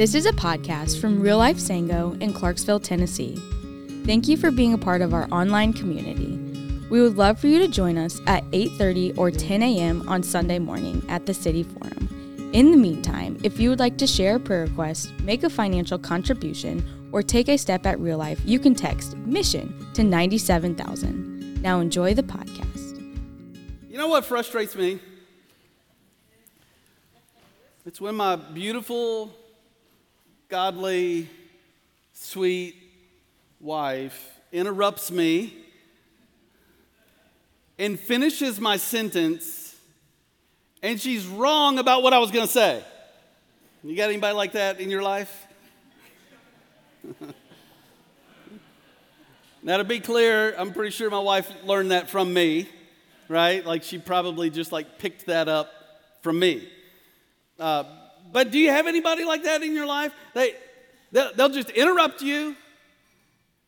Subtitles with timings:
[0.00, 3.36] This is a podcast from Real Life Sango in Clarksville, Tennessee.
[4.06, 6.38] Thank you for being a part of our online community.
[6.88, 10.08] We would love for you to join us at 8:30 or 10 a.m.
[10.08, 12.50] on Sunday morning at the City Forum.
[12.54, 15.98] In the meantime, if you would like to share a prayer request, make a financial
[15.98, 16.82] contribution,
[17.12, 21.60] or take a step at real life, you can text mission to 97000.
[21.60, 22.96] Now enjoy the podcast.
[23.90, 24.98] You know what frustrates me?
[27.84, 29.34] It's when my beautiful,
[30.50, 31.28] godly,
[32.12, 32.74] sweet
[33.60, 35.54] wife interrupts me
[37.78, 39.76] and finishes my sentence,
[40.82, 42.82] and she's wrong about what I was going to say.
[43.84, 45.46] You got anybody like that in your life?
[49.62, 52.68] now, to be clear, I'm pretty sure my wife learned that from me,
[53.28, 53.64] right?
[53.64, 55.72] Like she probably just like picked that up
[56.22, 56.68] from me.
[57.58, 57.84] Uh,
[58.32, 60.12] but do you have anybody like that in your life?
[60.34, 60.54] They,
[61.12, 62.56] they'll, they'll just interrupt you.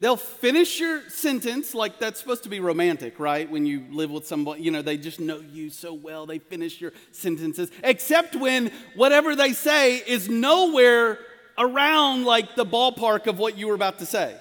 [0.01, 3.49] They'll finish your sentence like that's supposed to be romantic, right?
[3.49, 6.81] When you live with someone, you know, they just know you so well, they finish
[6.81, 11.21] your sentences, except when whatever they say is nowhere
[11.57, 14.37] around like the ballpark of what you were about to say.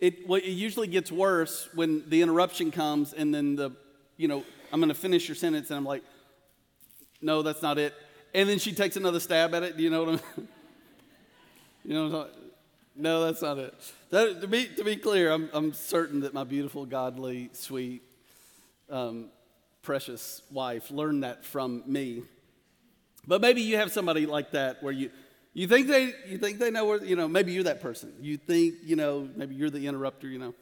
[0.00, 3.70] It, well, it usually gets worse when the interruption comes and then the,
[4.16, 6.02] you know, I'm going to finish your sentence and I'm like,
[7.20, 7.94] no, that's not it.
[8.32, 9.76] And then she takes another stab at it.
[9.76, 10.48] Do you know what I'm
[11.84, 12.28] You know
[12.94, 13.74] No, that's not it.
[14.10, 18.02] That, to, be, to be clear, I'm, I'm certain that my beautiful, godly, sweet,
[18.90, 19.30] um,
[19.82, 22.22] precious wife learned that from me.
[23.26, 25.10] But maybe you have somebody like that where you,
[25.52, 28.12] you think they you think they know where you know maybe you're that person.
[28.20, 30.28] You think you know maybe you're the interrupter.
[30.28, 30.54] You know,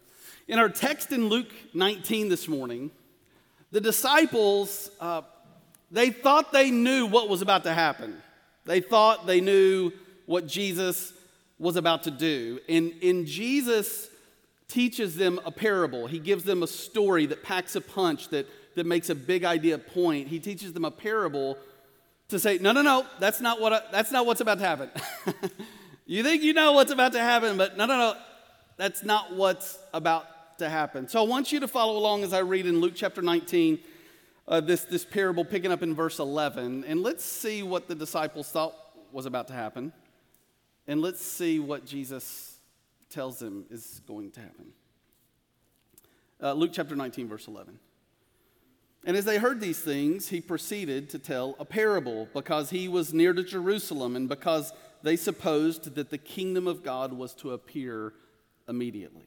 [0.47, 2.91] in our text in Luke 19 this morning,
[3.70, 5.22] the disciples uh,
[5.91, 8.20] they thought they knew what was about to happen.
[8.64, 9.92] They thought they knew
[10.27, 11.12] what Jesus
[11.58, 12.61] was about to do.
[12.69, 14.09] And, and Jesus
[14.69, 16.06] teaches them a parable.
[16.06, 19.78] He gives them a story that packs a punch, that, that makes a big idea
[19.78, 20.28] point.
[20.28, 21.56] He teaches them a parable
[22.28, 24.91] to say, no, no, no, that's not, what I, that's not what's about to happen.
[26.06, 28.16] you think you know what's about to happen, but no, no, no,
[28.77, 31.09] that's not what's about to happen.
[31.09, 33.78] So I want you to follow along as I read in Luke chapter 19
[34.48, 36.84] uh, this, this parable picking up in verse 11.
[36.84, 38.75] And let's see what the disciples thought
[39.12, 39.92] was about to happen.
[40.86, 42.56] And let's see what Jesus
[43.10, 44.72] tells them is going to happen.
[46.42, 47.78] Uh, Luke chapter 19, verse 11.
[49.04, 53.12] And as they heard these things, he proceeded to tell a parable because he was
[53.12, 54.72] near to Jerusalem and because
[55.03, 58.15] they supposed that the kingdom of God was to appear
[58.69, 59.26] immediately.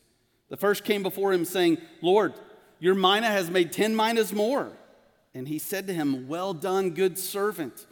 [0.51, 2.33] The first came before him, saying, Lord,
[2.77, 4.73] your mina has made ten minas more.
[5.33, 7.87] And he said to him, Well done, good servant.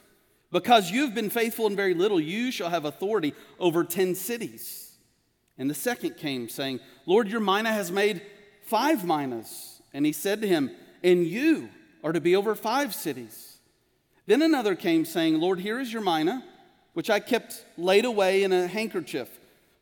[0.52, 4.98] Because you've been faithful in very little, you shall have authority over ten cities.
[5.58, 8.22] And the second came, saying, Lord, your mina has made
[8.64, 9.82] five minas.
[9.94, 10.70] And he said to him,
[11.02, 11.70] And you
[12.04, 13.60] are to be over five cities.
[14.26, 16.44] Then another came, saying, Lord, here is your mina,
[16.92, 19.39] which I kept laid away in a handkerchief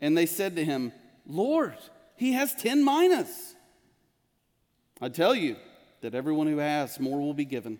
[0.00, 0.92] And they said to him,
[1.26, 1.76] Lord,
[2.16, 3.54] he has 10 minas.
[5.00, 5.56] I tell you
[6.00, 7.78] that everyone who has, more will be given.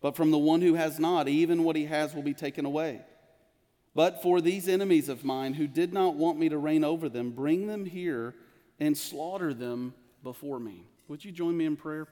[0.00, 3.02] But from the one who has not, even what he has will be taken away.
[3.94, 7.30] But for these enemies of mine who did not want me to reign over them,
[7.30, 8.34] bring them here
[8.80, 10.84] and slaughter them before me.
[11.08, 12.08] Would you join me in prayer?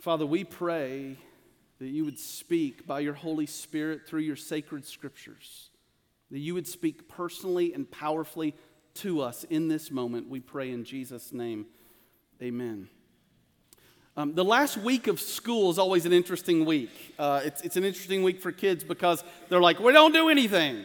[0.00, 1.16] Father, we pray
[1.80, 5.71] that you would speak by your Holy Spirit through your sacred scriptures
[6.32, 8.54] that you would speak personally and powerfully
[8.94, 10.28] to us in this moment.
[10.28, 11.66] We pray in Jesus' name.
[12.42, 12.88] Amen.
[14.16, 16.90] Um, the last week of school is always an interesting week.
[17.18, 20.84] Uh, it's, it's an interesting week for kids because they're like, we don't do anything.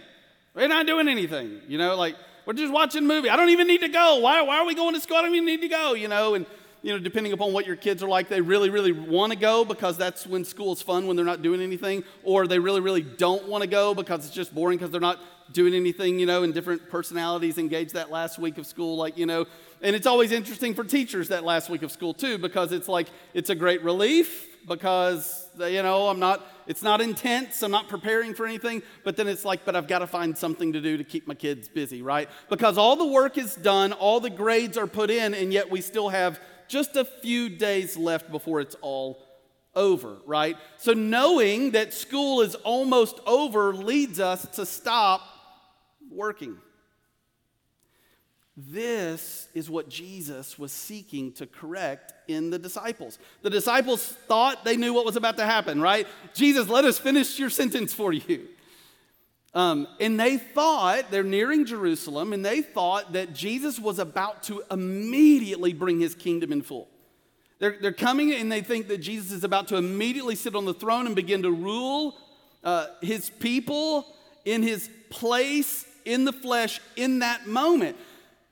[0.53, 1.61] We're not doing anything.
[1.67, 2.15] You know, like,
[2.45, 3.29] we're just watching a movie.
[3.29, 4.19] I don't even need to go.
[4.19, 5.17] Why, why are we going to school?
[5.17, 6.35] I don't even need to go, you know.
[6.35, 6.45] And,
[6.81, 9.65] you know, depending upon what your kids are like, they really, really want to go
[9.65, 13.47] because that's when school's fun when they're not doing anything, or they really, really don't
[13.47, 15.19] want to go because it's just boring because they're not
[15.51, 19.25] doing anything, you know, and different personalities engage that last week of school, like, you
[19.25, 19.45] know,
[19.81, 23.07] and it's always interesting for teachers that last week of school too, because it's like,
[23.33, 28.33] it's a great relief because, you know, I'm not, it's not intense, I'm not preparing
[28.33, 31.03] for anything, but then it's like, but I've got to find something to do to
[31.03, 32.29] keep my kids busy, right?
[32.49, 35.79] Because all the work is done, all the grades are put in, and yet we
[35.79, 39.23] still have just a few days left before it's all
[39.73, 40.57] over, right?
[40.77, 45.21] So knowing that school is almost over leads us to stop
[46.17, 46.57] working.
[48.57, 53.19] This is what Jesus was seeking to correct in the disciples.
[53.43, 56.07] The disciples thought they knew what was about to happen, right?
[56.33, 58.47] Jesus, let us finish your sentence for you.
[59.53, 64.63] Um, and they thought, they're nearing Jerusalem, and they thought that Jesus was about to
[64.71, 66.87] immediately bring his kingdom in full.
[67.59, 70.73] They're, they're coming and they think that Jesus is about to immediately sit on the
[70.73, 72.15] throne and begin to rule
[72.63, 74.05] uh, his people
[74.45, 77.97] in his place in the flesh in that moment.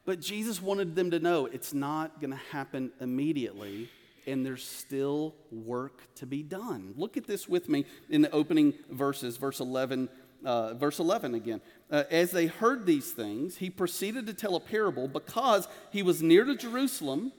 [0.06, 3.90] But Jesus wanted them to know it's not going to happen immediately,
[4.28, 6.94] and there's still work to be done.
[6.96, 10.10] Look at this with me in the opening verses, verse 11.
[10.44, 11.60] Uh, verse 11 again.
[11.90, 16.22] Uh, As they heard these things, he proceeded to tell a parable because he was
[16.22, 17.32] near to Jerusalem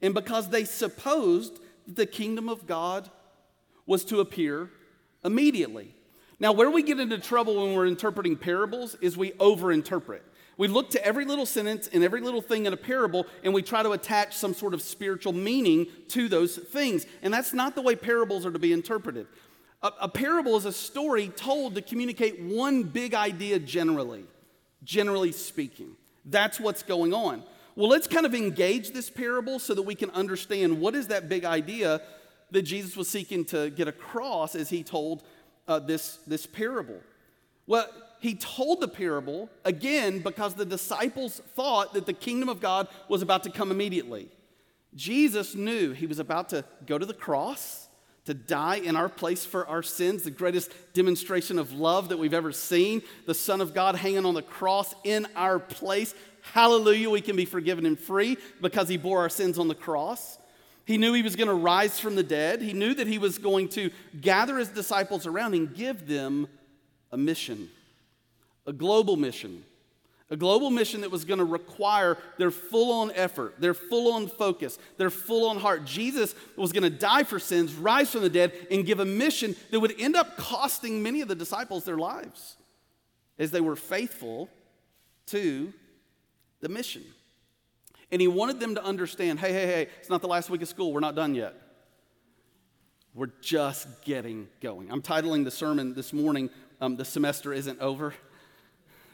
[0.00, 3.10] and because they supposed that the kingdom of God
[3.84, 4.70] was to appear
[5.24, 5.96] immediately.
[6.42, 10.22] Now, where we get into trouble when we're interpreting parables is we overinterpret.
[10.56, 13.62] We look to every little sentence and every little thing in a parable and we
[13.62, 17.06] try to attach some sort of spiritual meaning to those things.
[17.22, 19.28] And that's not the way parables are to be interpreted.
[19.84, 24.24] A, a parable is a story told to communicate one big idea generally,
[24.82, 25.92] generally speaking.
[26.24, 27.44] That's what's going on.
[27.76, 31.28] Well, let's kind of engage this parable so that we can understand what is that
[31.28, 32.02] big idea
[32.50, 35.22] that Jesus was seeking to get across as he told
[35.68, 37.00] uh, this, this parable.
[37.66, 37.88] Well,
[38.20, 43.22] he told the parable again because the disciples thought that the kingdom of God was
[43.22, 44.28] about to come immediately.
[44.94, 47.88] Jesus knew he was about to go to the cross,
[48.26, 52.34] to die in our place for our sins, the greatest demonstration of love that we've
[52.34, 53.02] ever seen.
[53.26, 56.14] The Son of God hanging on the cross in our place.
[56.42, 60.38] Hallelujah, we can be forgiven and free because he bore our sins on the cross.
[60.84, 62.60] He knew he was going to rise from the dead.
[62.60, 63.90] He knew that he was going to
[64.20, 66.48] gather his disciples around and give them
[67.10, 67.68] a mission
[68.66, 69.64] a global mission.
[70.30, 74.28] A global mission that was going to require their full on effort, their full on
[74.28, 75.84] focus, their full on heart.
[75.84, 79.54] Jesus was going to die for sins, rise from the dead, and give a mission
[79.70, 82.56] that would end up costing many of the disciples their lives
[83.38, 84.48] as they were faithful
[85.26, 85.70] to
[86.60, 87.02] the mission.
[88.12, 90.68] And he wanted them to understand hey, hey, hey, it's not the last week of
[90.68, 91.54] school, we're not done yet.
[93.14, 94.90] We're just getting going.
[94.90, 96.48] I'm titling the sermon this morning,
[96.80, 98.14] um, The Semester Isn't Over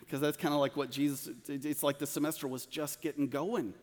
[0.08, 3.74] because that's kind of like what Jesus, it's like the semester was just getting going.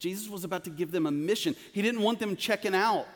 [0.00, 1.54] Jesus was about to give them a mission.
[1.72, 3.06] He didn't want them checking out.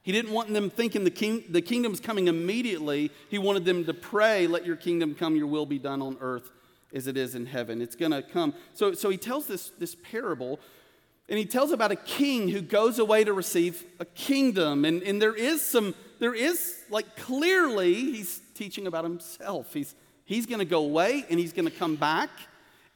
[0.00, 3.10] He didn't want them thinking the, king, the kingdom's coming immediately.
[3.28, 6.50] He wanted them to pray, let your kingdom come, your will be done on earth
[6.94, 7.82] as it is in heaven.
[7.82, 8.54] It's going to come.
[8.72, 10.60] So, so he tells this, this parable,
[11.32, 14.84] and he tells about a king who goes away to receive a kingdom.
[14.84, 19.74] And, and there is some, there is, like, clearly, he's teaching about himself.
[19.74, 22.30] He's, He's going to go away and he's going to come back.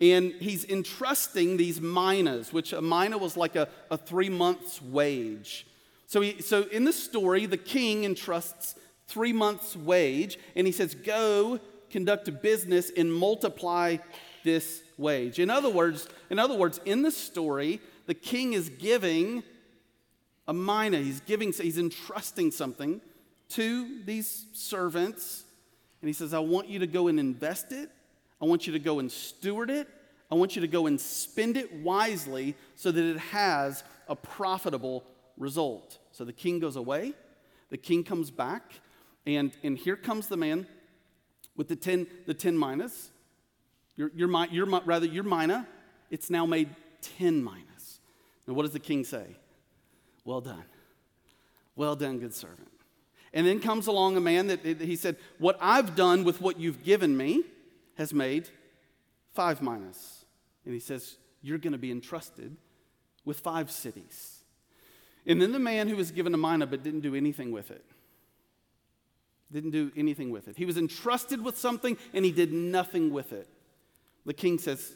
[0.01, 5.67] And he's entrusting these minas, which a mina was like a, a three months' wage.
[6.07, 8.75] So, he, so in the story, the king entrusts
[9.09, 13.97] three months' wage, and he says, Go conduct a business and multiply
[14.45, 15.39] this wage.
[15.39, 19.43] In other words, in other words, in the story, the king is giving
[20.49, 20.99] a mina.
[20.99, 23.01] He's giving, he's entrusting something
[23.51, 25.45] to these servants
[26.01, 27.91] and he says, I want you to go and invest it.
[28.41, 29.89] I want you to go and steward it.
[30.31, 35.05] I want you to go and spend it wisely so that it has a profitable
[35.37, 35.99] result.
[36.13, 37.15] So the king goes away,
[37.71, 38.75] the king comes back,
[39.27, 40.67] and, and here comes the man
[41.57, 43.11] with the 10, the 10 minas.
[43.97, 45.67] Your, your, your, rather, your mina,
[46.11, 46.69] it's now made
[47.19, 47.66] 10 minas.
[48.47, 49.25] Now, what does the king say?
[50.25, 50.65] Well done.
[51.75, 52.71] Well done, good servant.
[53.33, 56.83] And then comes along a man that he said, What I've done with what you've
[56.83, 57.45] given me
[57.97, 58.49] has made
[59.35, 60.25] five minas.
[60.65, 62.57] And he says, You're going to be entrusted
[63.25, 64.41] with five cities.
[65.27, 67.85] And then the man who was given a mina but didn't do anything with it.
[69.53, 70.57] Didn't do anything with it.
[70.57, 73.49] He was entrusted with something and he did nothing with it.
[74.25, 74.95] The king says,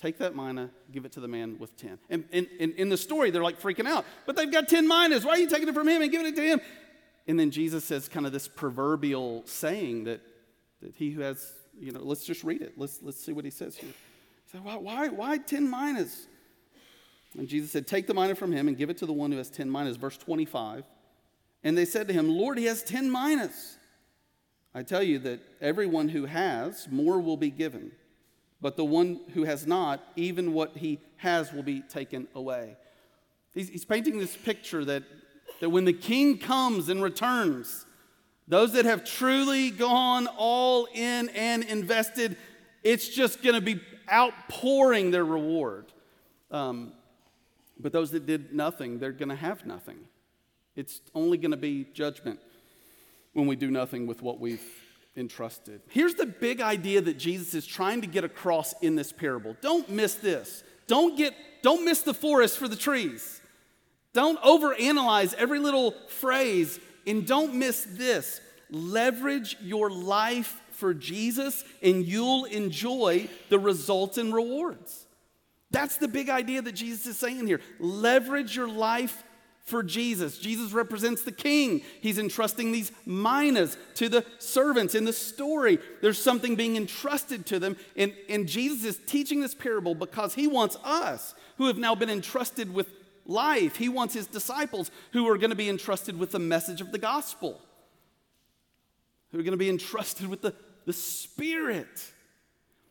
[0.00, 1.98] Take that mina, give it to the man with 10.
[2.08, 4.04] And, in the story, they're like freaking out.
[4.26, 5.24] But they've got 10 minas.
[5.24, 6.60] Why are you taking it from him and giving it to him?
[7.26, 10.20] And then Jesus says, kind of this proverbial saying that,
[10.82, 12.74] that he who has, you know, let's just read it.
[12.76, 13.90] Let's, let's see what he says here.
[13.90, 16.28] He said, why, why, why 10 minas?
[17.36, 19.38] And Jesus said, Take the mina from him and give it to the one who
[19.38, 19.96] has 10 minas.
[19.96, 20.84] Verse 25.
[21.64, 23.76] And they said to him, Lord, he has 10 minas.
[24.74, 27.92] I tell you that everyone who has, more will be given.
[28.60, 32.76] But the one who has not, even what he has will be taken away.
[33.54, 35.04] He's, he's painting this picture that,
[35.60, 37.86] that when the king comes and returns,
[38.48, 42.36] those that have truly gone all in and invested,
[42.82, 45.86] it's just going to be outpouring their reward.
[46.50, 46.92] Um,
[47.78, 49.98] but those that did nothing, they're going to have nothing.
[50.74, 52.40] It's only going to be judgment
[53.34, 54.62] when we do nothing with what we've
[55.18, 55.82] entrusted.
[55.88, 59.56] Here's the big idea that Jesus is trying to get across in this parable.
[59.60, 60.62] Don't miss this.
[60.86, 63.40] Don't get don't miss the forest for the trees.
[64.12, 68.40] Don't overanalyze every little phrase and don't miss this.
[68.70, 75.06] Leverage your life for Jesus and you'll enjoy the results and rewards.
[75.70, 77.60] That's the big idea that Jesus is saying here.
[77.78, 79.22] Leverage your life
[79.68, 80.38] for Jesus.
[80.38, 81.82] Jesus represents the king.
[82.00, 85.78] He's entrusting these minas to the servants in the story.
[86.00, 87.76] There's something being entrusted to them.
[87.96, 92.10] And, and Jesus is teaching this parable because he wants us, who have now been
[92.10, 92.88] entrusted with
[93.26, 96.90] life, he wants his disciples who are going to be entrusted with the message of
[96.90, 97.60] the gospel,
[99.30, 100.54] who are going to be entrusted with the,
[100.86, 102.10] the Spirit.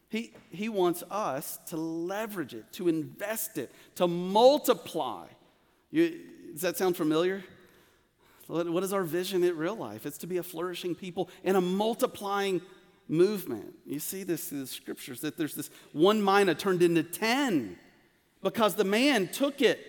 [0.10, 5.26] He, he wants us to leverage it, to invest it, to multiply.
[5.92, 6.20] You,
[6.54, 7.44] does that sound familiar?
[8.48, 10.06] What is our vision in real life?
[10.06, 12.62] It's to be a flourishing people and a multiplying
[13.10, 13.74] movement.
[13.86, 17.78] You see this in the scriptures that there's this one mina turned into 10
[18.42, 19.80] because the man took it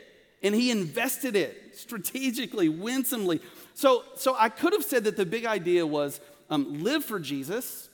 [0.42, 3.40] and he invested it strategically, winsomely.
[3.74, 7.88] So, so I could have said that the big idea was um, live for Jesus,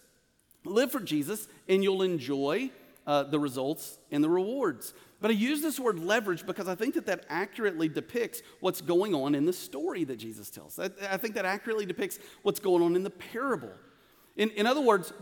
[0.64, 2.71] live for Jesus, and you'll enjoy
[3.06, 4.94] uh, the results and the rewards.
[5.25, 9.14] But I use this word leverage because I think that that accurately depicts what's going
[9.14, 10.78] on in the story that Jesus tells.
[10.78, 13.73] I, think that accurately depicts what's going on in the parable.
[14.37, 15.14] In, in other words,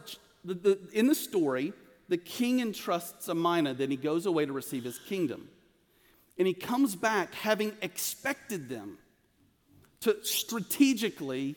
[0.44, 1.72] the, the, in the story,
[2.08, 5.48] the king entrusts a mina, then he goes away to receive his kingdom.
[6.36, 8.98] And he comes back having expected them
[10.00, 11.54] to strategically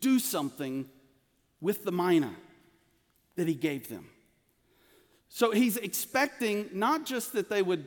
[0.00, 0.88] do something
[1.60, 2.36] with the mina
[3.34, 4.06] that he gave them.
[5.30, 7.86] So he's expecting not just that they would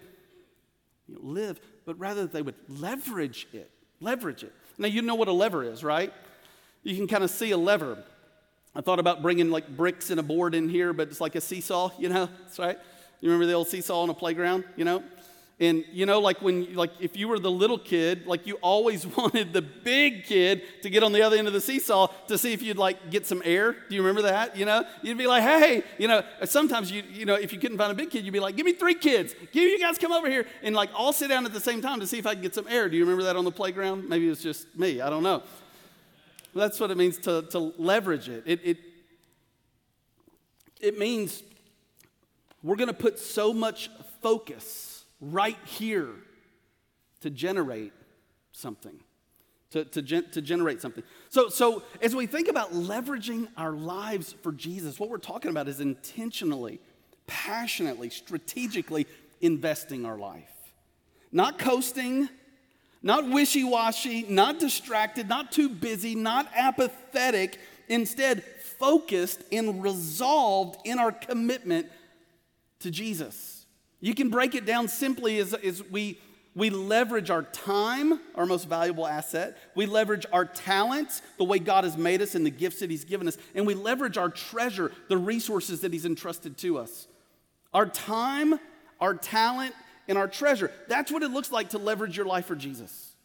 [1.07, 3.69] you know, live, but rather that they would leverage it.
[3.99, 4.53] Leverage it.
[4.77, 6.11] Now, you know what a lever is, right?
[6.81, 8.01] You can kind of see a lever.
[8.73, 11.41] I thought about bringing like bricks and a board in here, but it's like a
[11.41, 12.27] seesaw, you know?
[12.43, 12.79] That's right.
[13.21, 15.03] You remember the old seesaw on a playground, you know?
[15.59, 19.05] And you know, like when, like if you were the little kid, like you always
[19.17, 22.53] wanted the big kid to get on the other end of the seesaw to see
[22.53, 23.73] if you'd like get some air.
[23.73, 24.57] Do you remember that?
[24.57, 27.77] You know, you'd be like, hey, you know, sometimes you, you know, if you couldn't
[27.77, 29.35] find a big kid, you'd be like, give me three kids.
[29.51, 31.99] Give you guys come over here and like all sit down at the same time
[31.99, 32.89] to see if I can get some air.
[32.89, 34.09] Do you remember that on the playground?
[34.09, 35.01] Maybe it was just me.
[35.01, 35.43] I don't know.
[36.55, 38.43] That's what it means to, to leverage it.
[38.45, 38.77] It, it,
[40.81, 41.41] it means
[42.61, 43.89] we're going to put so much
[44.21, 44.92] focus
[45.31, 46.09] right here
[47.21, 47.93] to generate
[48.51, 48.99] something.
[49.71, 51.03] To, to, gen- to generate something.
[51.29, 55.67] So, so, as we think about leveraging our lives for Jesus, what we're talking about
[55.67, 56.79] is intentionally,
[57.25, 59.07] passionately, strategically
[59.41, 60.51] investing our life.
[61.31, 62.29] Not coasting,
[63.01, 67.59] not wishy washy, not distracted, not too busy, not apathetic.
[67.89, 68.43] Instead,
[68.79, 71.87] focused and resolved in our commitment
[72.81, 73.52] to Jesus.
[74.03, 76.19] You can break it down simply as, as we,
[76.55, 79.57] we leverage our time, our most valuable asset.
[79.75, 83.05] We leverage our talents, the way God has made us and the gifts that He's
[83.05, 83.37] given us.
[83.55, 87.07] And we leverage our treasure, the resources that He's entrusted to us.
[87.73, 88.59] Our time,
[88.99, 89.73] our talent,
[90.09, 90.69] and our treasure.
[90.89, 93.15] That's what it looks like to leverage your life for Jesus.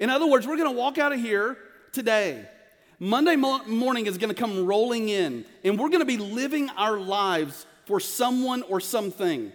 [0.00, 1.56] In other words, we're going to walk out of here
[1.92, 2.48] today.
[2.98, 6.98] Monday morning is going to come rolling in, and we're going to be living our
[6.98, 9.52] lives for someone or something.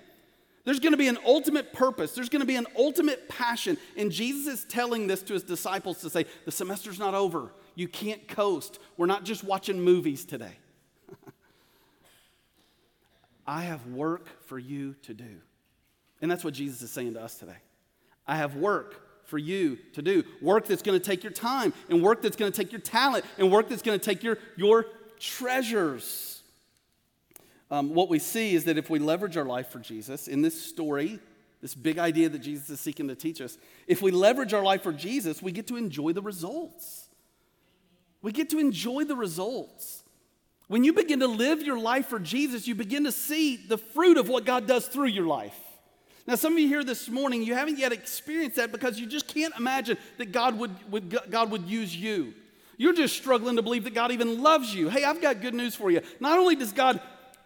[0.63, 2.13] There's going to be an ultimate purpose.
[2.13, 3.77] There's going to be an ultimate passion.
[3.97, 7.51] And Jesus is telling this to his disciples to say, the semester's not over.
[7.75, 8.79] You can't coast.
[8.97, 10.53] We're not just watching movies today.
[13.47, 15.41] I have work for you to do.
[16.21, 17.57] And that's what Jesus is saying to us today.
[18.27, 20.23] I have work for you to do.
[20.41, 23.25] Work that's going to take your time, and work that's going to take your talent,
[23.39, 24.85] and work that's going to take your, your
[25.19, 26.30] treasures.
[27.72, 30.62] Um, what we see is that if we leverage our life for Jesus in this
[30.62, 31.20] story,
[31.62, 34.84] this big idea that Jesus is seeking to teach us, if we leverage our life
[34.84, 37.08] for Jesus, we get to enjoy the results.
[38.22, 40.04] We get to enjoy the results.
[40.68, 44.18] When you begin to live your life for Jesus, you begin to see the fruit
[44.18, 45.58] of what God does through your life.
[46.28, 49.28] Now, some of you here this morning, you haven't yet experienced that because you just
[49.28, 52.34] can't imagine that God would, would, God would use you.
[52.78, 54.90] You're just struggling to believe that God even loves you.
[54.90, 56.01] Hey, I've got good news for you.
[56.20, 57.01] Not only does God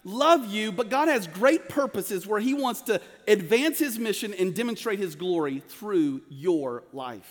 [0.05, 4.55] love you, but God has great purposes where He wants to advance His mission and
[4.55, 7.29] demonstrate His glory through your life.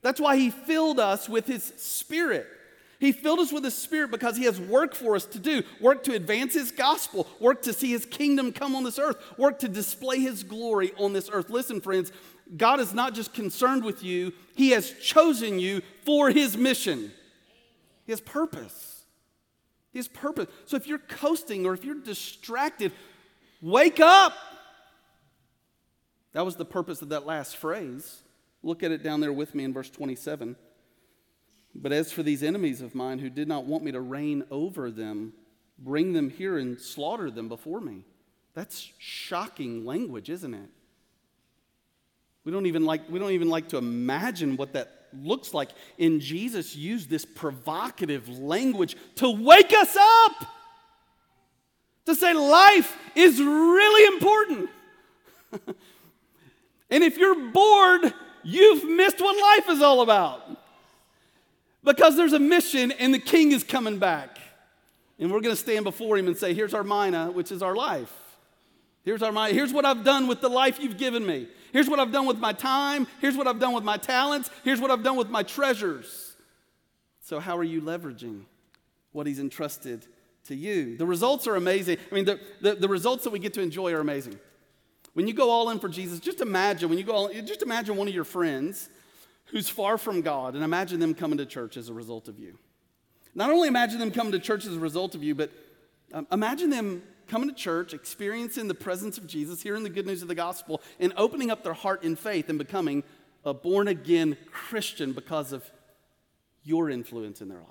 [0.00, 2.46] That's why He filled us with His Spirit.
[2.98, 6.04] He filled us with His Spirit because He has work for us to do work
[6.04, 9.68] to advance His gospel, work to see His kingdom come on this earth, work to
[9.68, 11.50] display His glory on this earth.
[11.50, 12.12] Listen, friends,
[12.56, 17.12] God is not just concerned with you, He has chosen you for His mission.
[18.08, 18.89] Has purpose.
[19.94, 20.46] Has purpose.
[20.66, 22.92] So if you're coasting or if you're distracted,
[23.60, 24.34] wake up.
[26.32, 28.22] That was the purpose of that last phrase.
[28.62, 30.54] Look at it down there with me in verse 27.
[31.74, 34.90] But as for these enemies of mine who did not want me to reign over
[34.90, 35.32] them,
[35.78, 38.04] bring them here and slaughter them before me.
[38.54, 40.68] That's shocking language, isn't it?
[42.44, 45.70] We don't even like, we don't even like to imagine what that looks like.
[45.98, 50.46] And Jesus used this provocative language to wake us up,
[52.06, 54.70] to say life is really important.
[56.90, 58.12] and if you're bored,
[58.42, 60.42] you've missed what life is all about.
[61.82, 64.38] Because there's a mission and the king is coming back.
[65.18, 67.74] And we're going to stand before him and say, Here's our mina, which is our
[67.74, 68.12] life.
[69.02, 69.52] Here's our mina.
[69.52, 71.48] Here's what I've done with the life you've given me.
[71.72, 73.06] Here's what I've done with my time.
[73.20, 74.50] Here's what I've done with my talents.
[74.64, 76.36] Here's what I've done with my treasures.
[77.22, 78.42] So, how are you leveraging
[79.12, 80.06] what he's entrusted
[80.46, 80.96] to you?
[80.96, 81.98] The results are amazing.
[82.10, 84.38] I mean, the, the, the results that we get to enjoy are amazing.
[85.12, 87.96] When you go all in for Jesus, just imagine when you go all, just imagine
[87.96, 88.88] one of your friends
[89.46, 92.58] who's far from God and imagine them coming to church as a result of you.
[93.34, 95.50] Not only imagine them coming to church as a result of you, but
[96.12, 100.20] um, imagine them coming to church, experiencing the presence of Jesus, hearing the good news
[100.20, 103.04] of the gospel, and opening up their heart in faith and becoming
[103.44, 105.64] a born again Christian because of
[106.64, 107.66] your influence in their life.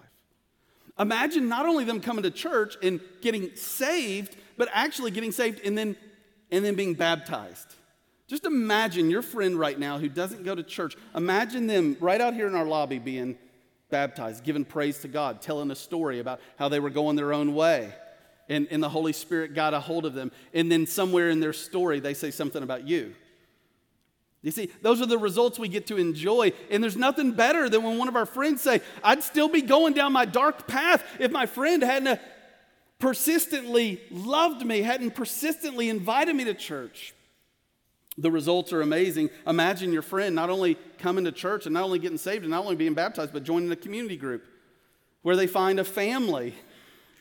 [0.97, 5.77] Imagine not only them coming to church and getting saved, but actually getting saved and
[5.77, 5.95] then,
[6.51, 7.75] and then being baptized.
[8.27, 10.95] Just imagine your friend right now who doesn't go to church.
[11.15, 13.37] Imagine them right out here in our lobby being
[13.89, 17.55] baptized, giving praise to God, telling a story about how they were going their own
[17.55, 17.93] way.
[18.49, 20.31] And, and the Holy Spirit got a hold of them.
[20.53, 23.13] And then somewhere in their story, they say something about you.
[24.41, 26.53] You see, those are the results we get to enjoy.
[26.71, 29.93] And there's nothing better than when one of our friends say, I'd still be going
[29.93, 32.19] down my dark path if my friend hadn't
[32.99, 37.13] persistently loved me, hadn't persistently invited me to church.
[38.17, 39.29] The results are amazing.
[39.47, 42.63] Imagine your friend not only coming to church and not only getting saved and not
[42.63, 44.43] only being baptized, but joining a community group
[45.21, 46.53] where they find a family,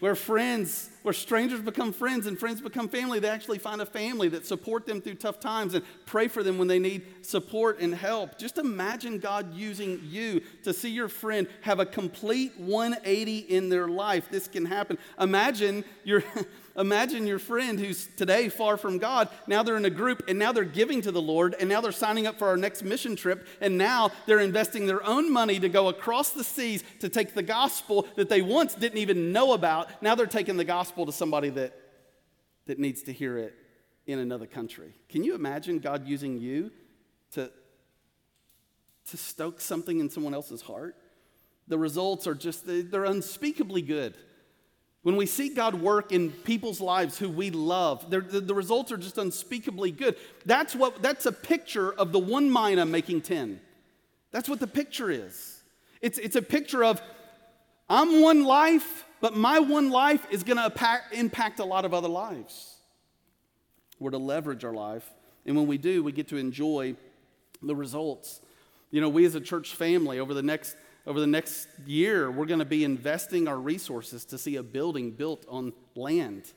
[0.00, 3.18] where friends, where strangers become friends and friends become family.
[3.18, 6.58] They actually find a family that support them through tough times and pray for them
[6.58, 8.38] when they need support and help.
[8.38, 13.88] Just imagine God using you to see your friend have a complete 180 in their
[13.88, 14.28] life.
[14.30, 14.98] This can happen.
[15.18, 16.22] Imagine your
[16.78, 19.28] Imagine your friend who's today far from God.
[19.48, 21.90] Now they're in a group and now they're giving to the Lord and now they're
[21.90, 25.68] signing up for our next mission trip and now they're investing their own money to
[25.68, 30.00] go across the seas to take the gospel that they once didn't even know about.
[30.00, 31.74] Now they're taking the gospel to somebody that,
[32.66, 33.55] that needs to hear it
[34.07, 34.94] in another country.
[35.09, 36.70] Can you imagine God using you
[37.33, 37.51] to,
[39.11, 40.96] to stoke something in someone else's heart?
[41.68, 44.16] The results are just, they're unspeakably good.
[45.03, 48.96] When we see God work in people's lives who we love, the, the, results are
[48.96, 50.16] just unspeakably good.
[50.44, 53.61] That's, what, that's a picture of the one mina making 10.
[54.33, 55.62] That's what the picture is.
[56.01, 57.01] It's, it's a picture of
[57.88, 62.09] I'm one life, but my one life is going to impact a lot of other
[62.09, 62.76] lives.
[63.98, 65.09] We're to leverage our life.
[65.46, 66.94] And when we do, we get to enjoy
[67.62, 68.40] the results.
[68.90, 70.76] You know, we as a church family over the next
[71.07, 75.11] over the next year, we're going to be investing our resources to see a building
[75.11, 76.52] built on land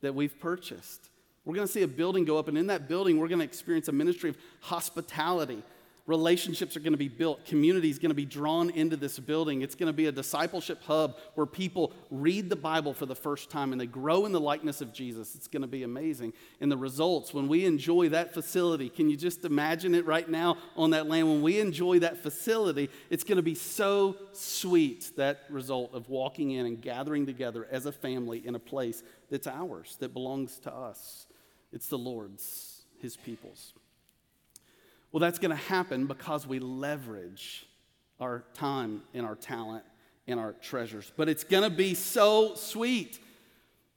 [0.00, 1.10] that we've purchased.
[1.44, 3.44] We're going to see a building go up, and in that building, we're going to
[3.44, 5.60] experience a ministry of hospitality
[6.06, 7.44] Relationships are going to be built.
[7.46, 9.62] Community is going to be drawn into this building.
[9.62, 13.50] It's going to be a discipleship hub where people read the Bible for the first
[13.50, 15.34] time and they grow in the likeness of Jesus.
[15.34, 16.32] It's going to be amazing.
[16.60, 20.58] And the results, when we enjoy that facility, can you just imagine it right now
[20.76, 21.28] on that land?
[21.28, 26.52] When we enjoy that facility, it's going to be so sweet, that result of walking
[26.52, 30.72] in and gathering together as a family in a place that's ours, that belongs to
[30.72, 31.26] us.
[31.72, 33.72] It's the Lord's, His people's.
[35.12, 37.66] Well, that's going to happen because we leverage
[38.20, 39.84] our time and our talent
[40.26, 41.12] and our treasures.
[41.16, 43.20] But it's going to be so sweet.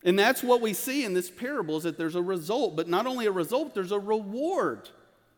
[0.04, 3.06] And that's what we see in this parable is that there's a result, but not
[3.06, 4.90] only a result, there's a reward.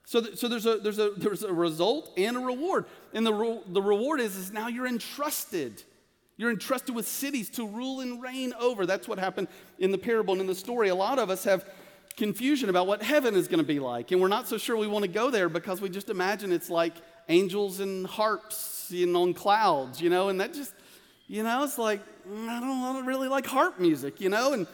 [0.05, 2.85] So, th- so there's, a, there's, a, there's a result and a reward.
[3.13, 5.83] And the, re- the reward is, is now you're entrusted.
[6.37, 8.85] You're entrusted with cities to rule and reign over.
[8.85, 9.47] That's what happened
[9.79, 10.89] in the parable and in the story.
[10.89, 11.65] A lot of us have
[12.17, 14.11] confusion about what heaven is going to be like.
[14.11, 16.69] And we're not so sure we want to go there because we just imagine it's
[16.69, 16.93] like
[17.29, 20.73] angels and harps know, on clouds, you know, and that just,
[21.27, 24.53] you know, it's like, mm, I don't, I don't really like harp music, you know,
[24.53, 24.67] and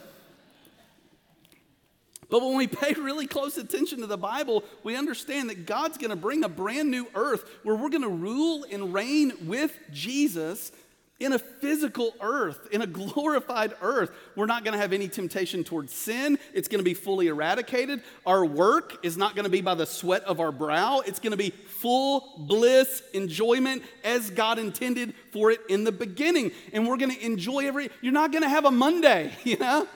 [2.29, 6.09] but when we pay really close attention to the Bible, we understand that God's going
[6.09, 10.71] to bring a brand new earth where we're going to rule and reign with Jesus
[11.19, 15.63] in a physical earth, in a glorified earth, we're not going to have any temptation
[15.63, 16.37] towards sin.
[16.53, 18.03] It's going to be fully eradicated.
[18.25, 21.01] Our work is not going to be by the sweat of our brow.
[21.05, 26.51] It's going to be full bliss, enjoyment as God intended for it in the beginning.
[26.71, 29.87] And we're going to enjoy every, you're not going to have a Monday, you know?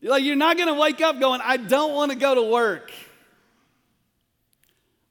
[0.00, 2.90] Like, you're not going to wake up going, I don't want to go to work.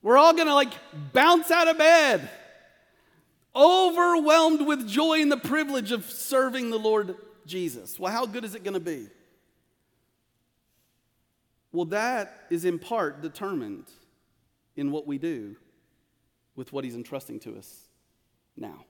[0.01, 0.73] We're all going to like
[1.13, 2.27] bounce out of bed
[3.55, 7.99] overwhelmed with joy in the privilege of serving the Lord Jesus.
[7.99, 9.07] Well, how good is it going to be?
[11.71, 13.85] Well, that is in part determined
[14.75, 15.55] in what we do
[16.55, 17.87] with what He's entrusting to us
[18.57, 18.85] now.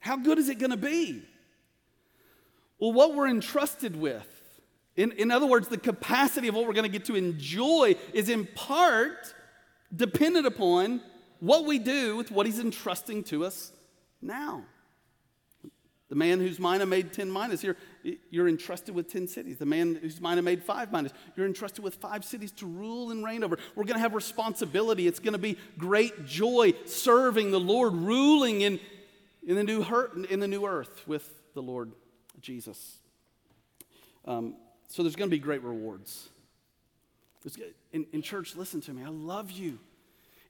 [0.00, 1.22] How good is it going to be?
[2.78, 4.28] Well, what we're entrusted with,
[4.96, 8.28] in, in other words, the capacity of what we're going to get to enjoy, is
[8.28, 9.34] in part
[9.94, 11.00] dependent upon
[11.40, 13.72] what we do with what he's entrusting to us
[14.22, 14.64] now.
[16.08, 17.76] The man whose mina made 10 minas, you're,
[18.30, 19.58] you're entrusted with 10 cities.
[19.58, 23.24] The man whose mina made five minas, you're entrusted with five cities to rule and
[23.24, 23.58] reign over.
[23.74, 25.08] We're going to have responsibility.
[25.08, 28.78] It's going to be great joy serving the Lord, ruling in,
[29.44, 31.90] in, the, new her, in the new earth with the Lord
[32.40, 32.98] Jesus.
[34.24, 34.54] Um,
[34.86, 36.28] so there's going to be great rewards.
[37.92, 39.02] In, in church, listen to me.
[39.02, 39.80] I love you.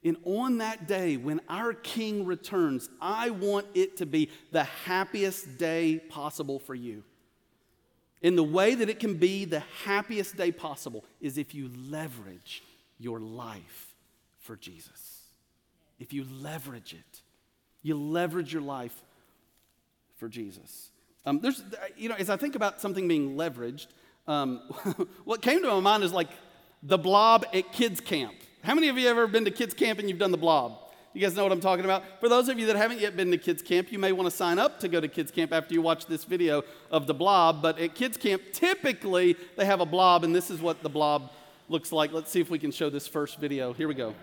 [0.07, 5.57] And on that day, when our King returns, I want it to be the happiest
[5.57, 7.03] day possible for you.
[8.23, 12.63] And the way that it can be the happiest day possible is if you leverage
[12.97, 13.95] your life
[14.39, 15.23] for Jesus.
[15.99, 17.21] If you leverage it,
[17.83, 19.03] you leverage your life
[20.15, 20.89] for Jesus.
[21.25, 21.61] Um, there's,
[21.97, 23.87] you know, as I think about something being leveraged,
[24.27, 24.57] um,
[25.25, 26.29] what came to my mind is like
[26.81, 28.35] the blob at kids' camp.
[28.67, 30.77] How many of you ever been to kids camp and you've done the blob?
[31.13, 32.03] You guys know what I'm talking about?
[32.19, 34.35] For those of you that haven't yet been to kids camp, you may want to
[34.35, 37.61] sign up to go to kids camp after you watch this video of the blob.
[37.61, 41.31] But at kids camp, typically they have a blob, and this is what the blob
[41.69, 42.11] looks like.
[42.11, 43.71] Let's see if we can show this first video.
[43.71, 44.13] Here we go.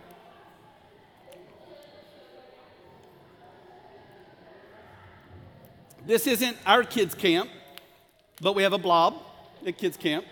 [6.07, 7.49] This isn't our kids camp,
[8.43, 9.15] but we have a blob
[9.67, 10.27] at kids camp.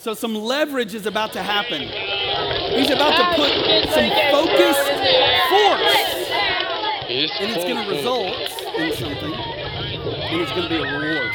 [0.00, 1.80] So some leverage is about to happen.
[1.80, 3.50] He's about to put
[3.90, 4.88] some focused
[5.50, 6.30] force.
[7.10, 8.36] And it's going to result
[8.78, 9.34] in something.
[9.34, 11.32] And it's going to be a reward.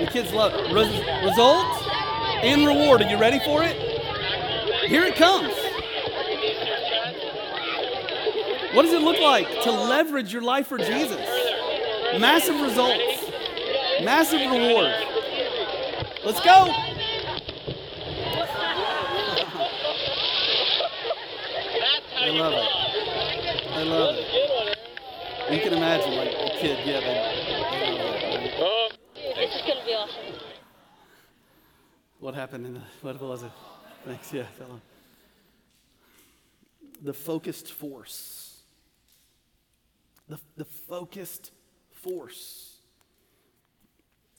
[0.00, 0.70] The kids love it.
[0.70, 1.66] Res- result
[2.44, 3.00] and reward.
[3.00, 3.74] Are you ready for it?
[4.88, 5.54] Here it comes.
[8.74, 11.26] What does it look like to leverage your life for Jesus?
[12.18, 13.30] Massive results,
[14.02, 14.92] massive reward.
[16.24, 16.50] Let's go.
[22.14, 22.68] I love it.
[23.72, 24.26] I love it.
[25.50, 27.14] You can imagine, like a kid, yeah, they,
[27.80, 28.24] they love it.
[28.24, 28.52] Right?
[28.58, 28.88] Oh.
[29.34, 30.40] This is gonna be awesome.
[32.20, 33.50] What happened in the, what was it?
[34.04, 34.80] Thanks, yeah, fella.
[37.02, 38.62] The focused force.
[40.28, 41.50] The, the focused
[41.90, 42.76] force.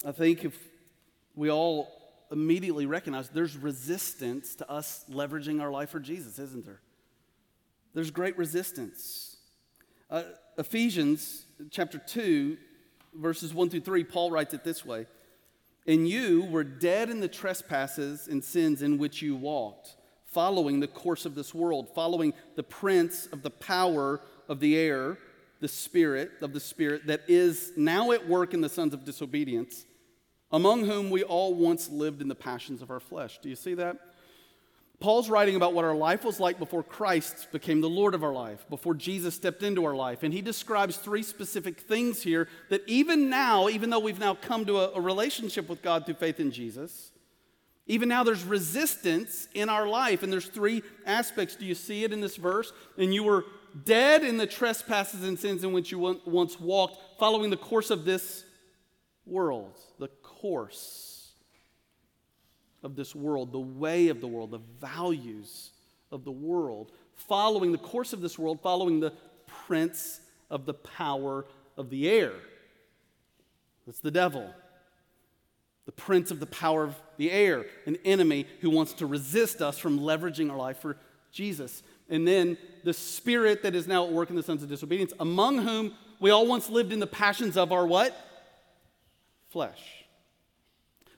[0.06, 0.58] I think if
[1.36, 1.89] we all
[2.32, 6.82] immediately recognize there's resistance to us leveraging our life for Jesus, isn't there?
[7.93, 9.38] There's great resistance.
[10.10, 10.24] Uh,
[10.58, 12.58] Ephesians chapter 2,
[13.15, 15.06] verses 1 through 3, Paul writes it this way
[15.86, 20.88] And you were dead in the trespasses and sins in which you walked, following the
[20.88, 25.17] course of this world, following the prince of the power of the air,
[25.60, 29.86] the spirit of the spirit that is now at work in the sons of disobedience,
[30.54, 33.39] among whom we all once lived in the passions of our flesh.
[33.42, 33.98] Do you see that?
[35.00, 38.32] Paul's writing about what our life was like before Christ became the Lord of our
[38.32, 40.24] life, before Jesus stepped into our life.
[40.24, 44.66] And he describes three specific things here that even now, even though we've now come
[44.66, 47.12] to a, a relationship with God through faith in Jesus,
[47.88, 50.24] even now there's resistance in our life.
[50.24, 51.56] And there's three aspects.
[51.58, 52.72] Do you see it in this verse?
[52.98, 53.44] And you were
[53.84, 58.06] dead in the trespasses and sins in which you once walked, following the course of
[58.06, 58.46] this
[59.26, 59.78] world.
[60.00, 60.10] The
[60.43, 61.32] course
[62.84, 65.71] of this world, the way of the world, the values
[66.12, 69.13] of the world, following the course of this world, following the
[69.65, 71.45] prince of the power
[71.77, 72.34] of the air.
[73.86, 74.53] That's the devil.
[75.86, 79.77] The prince of the power of the air, an enemy who wants to resist us
[79.77, 80.97] from leveraging our life for
[81.32, 81.84] Jesus.
[82.10, 85.60] And then the spirit that is now at work in the sons of disobedience, among
[85.60, 88.13] whom we all once lived in the passions of our what?
[89.47, 90.03] Flesh.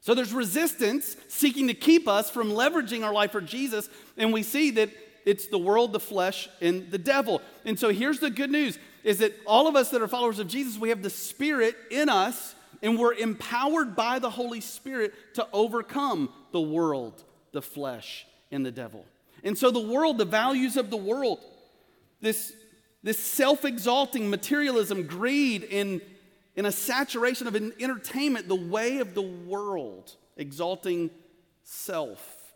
[0.05, 4.43] So there's resistance seeking to keep us from leveraging our life for Jesus, and we
[4.43, 4.91] see that
[5.25, 7.41] it's the world, the flesh, and the devil.
[7.65, 10.47] And so here's the good news is that all of us that are followers of
[10.47, 15.47] Jesus, we have the Spirit in us, and we're empowered by the Holy Spirit to
[15.51, 19.07] overcome the world, the flesh, and the devil.
[19.43, 21.39] And so the world, the values of the world,
[22.21, 22.53] this,
[23.01, 25.99] this self exalting materialism, greed, and
[26.55, 31.09] in a saturation of an entertainment, the way of the world, exalting
[31.63, 32.53] self.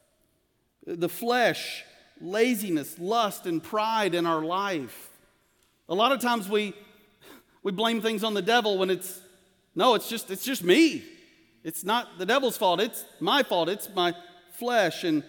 [0.86, 1.84] The flesh,
[2.22, 5.10] laziness, lust, and pride in our life.
[5.90, 6.74] A lot of times we,
[7.64, 9.20] we blame things on the devil when it's,
[9.76, 11.04] no, it's just, it's just me.
[11.64, 14.14] It's not the devil's fault, it's my fault, it's my
[14.54, 15.04] flesh.
[15.04, 15.24] And,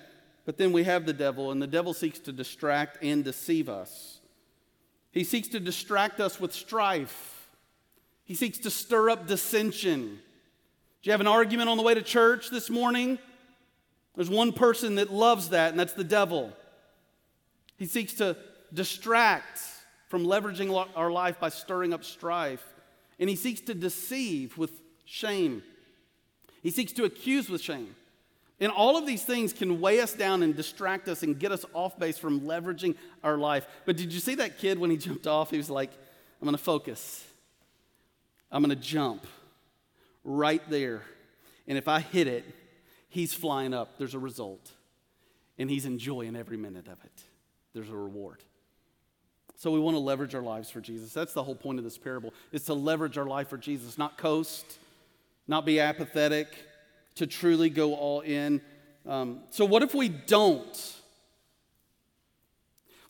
[0.44, 4.20] but then we have the devil, and the devil seeks to distract and deceive us.
[5.10, 7.39] He seeks to distract us with strife.
[8.30, 10.20] He seeks to stir up dissension.
[11.02, 13.18] Do you have an argument on the way to church this morning?
[14.14, 16.52] There's one person that loves that, and that's the devil.
[17.76, 18.36] He seeks to
[18.72, 19.60] distract
[20.06, 22.64] from leveraging our life by stirring up strife,
[23.18, 25.64] and he seeks to deceive with shame.
[26.62, 27.96] He seeks to accuse with shame.
[28.60, 31.64] And all of these things can weigh us down and distract us and get us
[31.74, 33.66] off base from leveraging our life.
[33.86, 35.50] But did you see that kid when he jumped off?
[35.50, 35.90] He was like,
[36.40, 37.26] I'm going to focus.
[38.50, 39.26] I'm going to jump
[40.24, 41.02] right there.
[41.66, 42.44] And if I hit it,
[43.08, 43.98] he's flying up.
[43.98, 44.70] There's a result.
[45.58, 47.22] And he's enjoying every minute of it.
[47.74, 48.42] There's a reward.
[49.56, 51.12] So we want to leverage our lives for Jesus.
[51.12, 52.32] That's the whole point of this parable.
[52.50, 54.78] Is to leverage our life for Jesus, not coast,
[55.46, 56.48] not be apathetic,
[57.16, 58.62] to truly go all in.
[59.06, 60.96] Um, so what if we don't?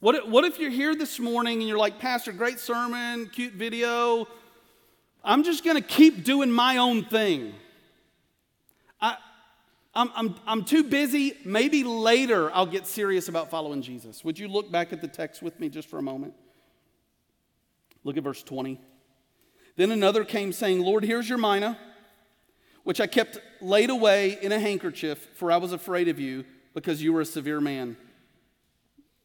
[0.01, 3.53] What if, what if you're here this morning and you're like, Pastor, great sermon, cute
[3.53, 4.27] video,
[5.25, 7.55] I'm just going to keep doing my own thing.
[9.01, 9.17] I,
[9.95, 11.37] I'm, I'm, I'm too busy.
[11.45, 14.25] Maybe later I'll get serious about following Jesus.
[14.25, 16.35] Would you look back at the text with me just for a moment?
[18.05, 18.81] Look at verse 20.
[19.77, 21.79] Then another came saying, Lord, here's your mina,
[22.83, 27.03] which I kept laid away in a handkerchief, for I was afraid of you, because
[27.03, 27.97] you were a severe man.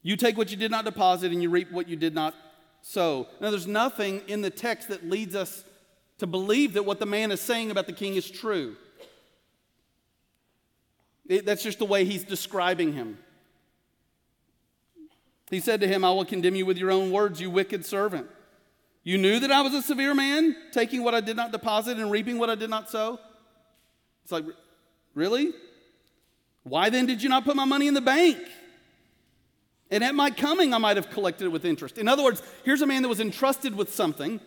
[0.01, 2.35] You take what you did not deposit, and you reap what you did not
[2.81, 3.27] sow.
[3.41, 5.63] Now, there's nothing in the text that leads us
[6.19, 8.75] to believe that what the man is saying about the king is true.
[11.27, 13.17] It, that's just the way he's describing him.
[15.49, 18.27] He said to him, I will condemn you with your own words, you wicked servant.
[19.03, 22.09] You knew that I was a severe man, taking what I did not deposit and
[22.09, 23.19] reaping what I did not sow?
[24.23, 24.45] It's like,
[25.13, 25.53] really?
[26.63, 28.37] Why then did you not put my money in the bank?
[29.91, 31.99] And at my coming, I might have collected it with interest.
[31.99, 34.39] In other words, here's a man that was entrusted with something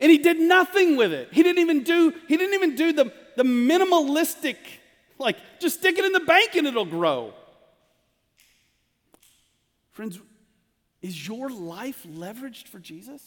[0.00, 1.28] and he did nothing with it.
[1.32, 4.56] He didn't even do, he didn't even do the, the minimalistic,
[5.18, 7.34] like just stick it in the bank and it'll grow.
[9.92, 10.18] Friends,
[11.02, 13.22] is your life leveraged for Jesus?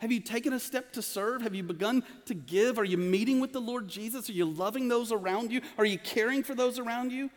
[0.00, 1.42] Have you taken a step to serve?
[1.42, 2.78] Have you begun to give?
[2.78, 4.30] Are you meeting with the Lord Jesus?
[4.30, 5.60] Are you loving those around you?
[5.76, 7.30] Are you caring for those around you?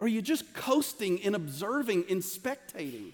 [0.00, 3.12] Or are you just coasting and observing and spectating?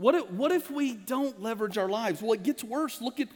[0.00, 2.22] What if, what if we don't leverage our lives?
[2.22, 3.02] Well, it gets worse.
[3.02, 3.28] Look at,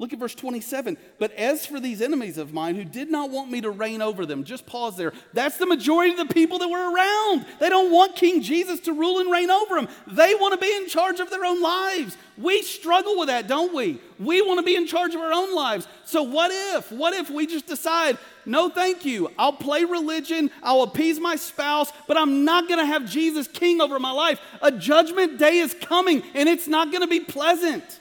[0.00, 0.96] Look at verse 27.
[1.18, 4.24] But as for these enemies of mine who did not want me to reign over
[4.24, 5.12] them, just pause there.
[5.32, 7.44] That's the majority of the people that were around.
[7.58, 9.88] They don't want King Jesus to rule and reign over them.
[10.06, 12.16] They want to be in charge of their own lives.
[12.36, 14.00] We struggle with that, don't we?
[14.20, 15.88] We want to be in charge of our own lives.
[16.04, 16.92] So, what if?
[16.92, 19.32] What if we just decide, no, thank you.
[19.36, 23.80] I'll play religion, I'll appease my spouse, but I'm not going to have Jesus king
[23.80, 24.40] over my life.
[24.62, 27.98] A judgment day is coming, and it's not going to be pleasant.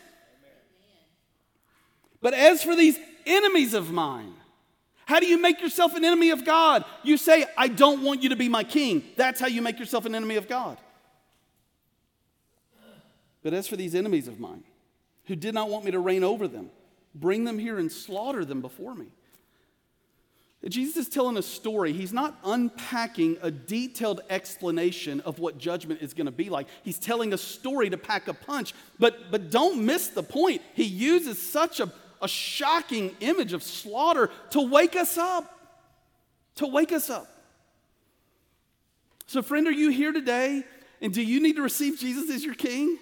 [2.28, 4.34] But as for these enemies of mine,
[5.06, 6.84] how do you make yourself an enemy of God?
[7.02, 9.02] You say, I don't want you to be my king.
[9.16, 10.78] That's how you make yourself an enemy of God.
[13.44, 14.66] But as for these enemies of mine,
[15.28, 16.70] who did not want me to reign over them,
[17.16, 19.08] bring them here and slaughter them before me.
[20.68, 21.94] Jesus is telling a story.
[21.94, 26.68] He's not unpacking a detailed explanation of what judgment is going to be like.
[26.84, 28.74] He's telling a story to pack a punch.
[29.00, 30.62] But, but don't miss the point.
[30.74, 31.90] He uses such a
[32.22, 35.54] a shocking image of slaughter to wake us up.
[36.56, 37.28] To wake us up.
[39.28, 40.64] So, friend, are you here today?
[41.02, 42.98] And do you need to receive Jesus as your king?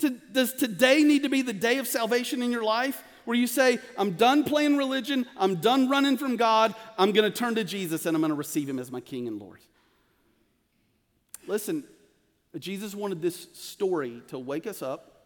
[0.00, 3.46] To, does today need to be the day of salvation in your life where you
[3.46, 7.64] say, I'm done playing religion, I'm done running from God, I'm going to turn to
[7.64, 9.60] Jesus and I'm going to receive him as my king and Lord?
[11.46, 11.84] Listen,
[12.58, 15.19] Jesus wanted this story to wake us up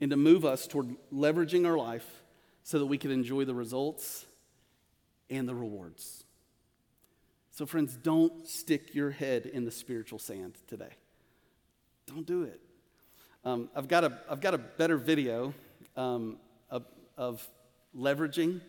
[0.00, 2.22] and to move us toward leveraging our life
[2.62, 4.26] so that we can enjoy the results
[5.30, 6.24] and the rewards.
[7.50, 10.92] So, friends, don't stick your head in the spiritual sand today.
[12.06, 12.60] Don't do it.
[13.44, 15.54] Um, I've, got a, I've got a better video
[15.96, 16.36] um,
[16.70, 16.84] of,
[17.16, 17.46] of,
[17.96, 18.60] leveraging.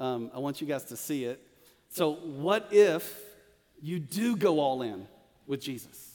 [0.00, 1.40] Um, I want you guys to see it.
[1.90, 3.22] So, what if
[3.80, 5.06] you do go all in
[5.46, 6.07] with Jesus?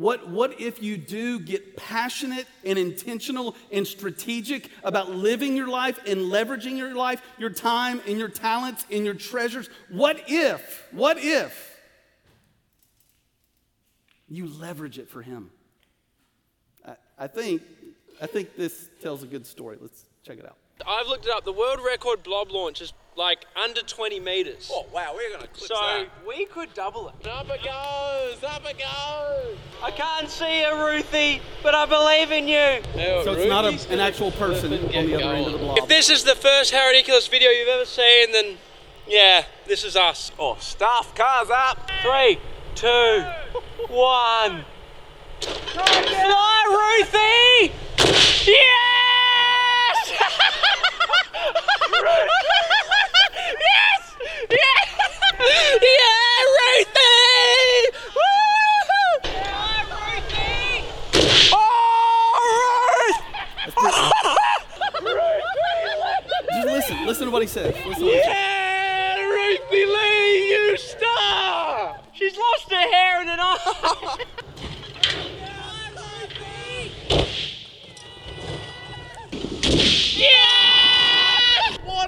[0.00, 5.98] What, what if you do get passionate and intentional and strategic about living your life
[6.06, 9.68] and leveraging your life, your time and your talents and your treasures?
[9.90, 11.78] What if, what if
[14.26, 15.50] you leverage it for Him?
[16.88, 17.60] I, I think,
[18.22, 19.76] I think this tells a good story.
[19.78, 20.56] Let's check it out.
[20.86, 21.44] I've looked it up.
[21.44, 24.70] The world record blob launch is like under 20 meters.
[24.72, 26.08] Oh, wow, we're going to clip so that.
[26.26, 27.26] we could double it.
[27.26, 29.58] Up it goes, up it goes.
[29.82, 32.82] I can't see you, Ruthie, but I believe in you.
[33.24, 35.78] So it's not a, an actual person on the other end of the blob.
[35.78, 38.56] If this is the first How Ridiculous video you've ever seen, then
[39.06, 40.30] yeah, this is us.
[40.38, 41.90] Oh, staff, cars up.
[42.02, 42.38] Three,
[42.74, 43.24] two,
[43.88, 44.64] one.
[45.40, 47.72] Fly, Ruthie!
[48.46, 48.99] Yes!
[53.60, 54.02] Yes!
[54.50, 54.88] Yes!
[55.80, 57.84] Yeah, Ruthie!
[58.16, 58.36] Woo!
[59.24, 60.84] Yeah, Ruthie!
[61.52, 63.12] Oh,
[66.52, 67.74] Just listen, listen to what he says.
[67.74, 68.26] Listen to what he says.
[68.26, 72.00] Yeah, Ruthie Lee, you star!
[72.12, 74.16] She's lost her hair and an eye.
[80.12, 80.49] Yeah!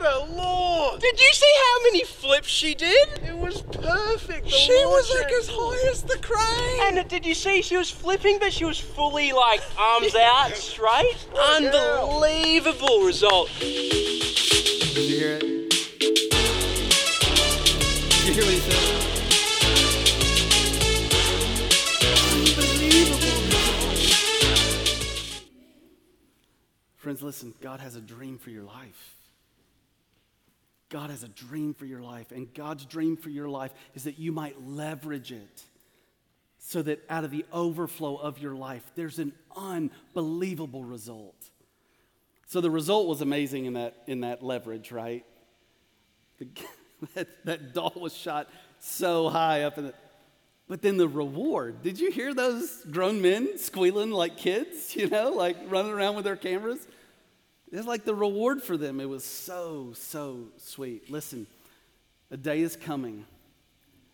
[0.03, 1.01] What a launch.
[1.01, 3.21] Did you see how many flips she did?
[3.25, 4.47] It was perfect.
[4.47, 6.99] The She was launch like as high as the crane.
[6.99, 11.29] And did you see she was flipping, but she was fully like arms out straight?
[11.55, 13.49] Unbelievable result.
[13.61, 15.71] Did you hear it?
[18.11, 18.99] Did you hear what he said?
[26.97, 29.22] Friends, listen, God has a dream for your life.
[30.93, 34.19] God has a dream for your life, and God's dream for your life is that
[34.19, 35.63] you might leverage it
[36.59, 41.49] so that out of the overflow of your life, there's an unbelievable result.
[42.47, 45.25] So the result was amazing in that, in that leverage, right?
[46.39, 46.49] The,
[47.15, 49.95] that, that doll was shot so high up in the.
[50.69, 51.83] But then the reward.
[51.83, 56.25] Did you hear those grown men squealing like kids, you know, like running around with
[56.25, 56.87] their cameras?
[57.73, 59.01] It's like the reward for them.
[59.01, 61.11] It was so, so sweet.
[61.11, 61.47] Listen,
[62.31, 63.25] a day is coming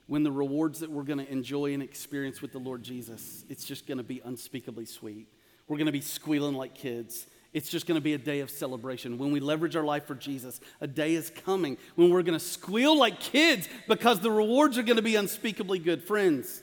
[0.06, 3.64] when the rewards that we're going to enjoy and experience with the Lord Jesus, it's
[3.64, 5.26] just going to be unspeakably sweet.
[5.66, 7.26] We're going to be squealing like kids.
[7.52, 9.18] It's just going to be a day of celebration.
[9.18, 12.44] When we leverage our life for Jesus, a day is coming when we're going to
[12.44, 16.02] squeal like kids because the rewards are going to be unspeakably good.
[16.02, 16.62] Friends,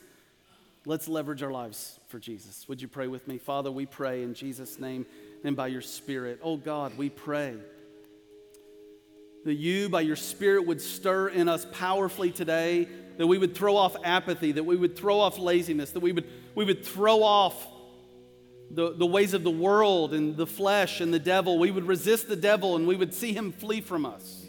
[0.86, 2.68] let's leverage our lives for Jesus.
[2.68, 3.38] Would you pray with me?
[3.38, 5.06] Father, we pray in Jesus' name
[5.44, 6.40] and by your Spirit.
[6.44, 7.56] Oh God, we pray
[9.46, 13.78] that you, by your Spirit, would stir in us powerfully today, that we would throw
[13.78, 16.26] off apathy, that we would throw off laziness, that we would,
[16.56, 17.68] we would throw off
[18.72, 21.60] the, the ways of the world and the flesh and the devil.
[21.60, 24.45] We would resist the devil and we would see him flee from us.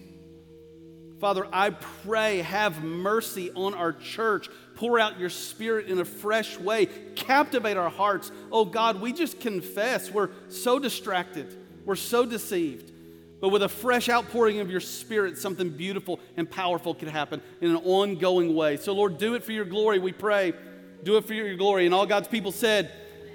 [1.18, 4.48] Father, I pray, have mercy on our church.
[4.74, 6.86] Pour out your spirit in a fresh way.
[7.14, 8.30] Captivate our hearts.
[8.52, 11.56] Oh God, we just confess we're so distracted,
[11.86, 12.92] we're so deceived.
[13.40, 17.70] But with a fresh outpouring of your spirit, something beautiful and powerful could happen in
[17.70, 18.78] an ongoing way.
[18.78, 20.54] So, Lord, do it for your glory, we pray.
[21.02, 21.84] Do it for your glory.
[21.84, 22.90] And all God's people said,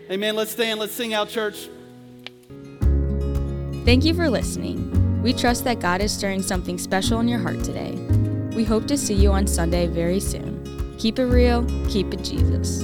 [0.09, 0.35] Amen.
[0.35, 1.69] Let's stand, let's sing out, church.
[3.85, 5.00] Thank you for listening.
[5.21, 7.91] We trust that God is stirring something special in your heart today.
[8.55, 10.95] We hope to see you on Sunday very soon.
[10.97, 12.83] Keep it real, keep it Jesus.